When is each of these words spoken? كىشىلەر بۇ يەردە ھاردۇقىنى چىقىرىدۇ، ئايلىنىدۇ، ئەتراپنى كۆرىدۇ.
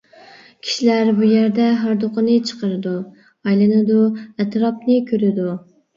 كىشىلەر 0.67 1.11
بۇ 1.17 1.27
يەردە 1.31 1.67
ھاردۇقىنى 1.83 2.37
چىقىرىدۇ، 2.51 2.95
ئايلىنىدۇ، 3.49 3.99
ئەتراپنى 4.23 4.97
كۆرىدۇ. 5.13 5.47